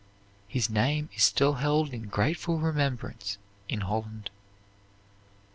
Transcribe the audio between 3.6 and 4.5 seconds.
in Holland.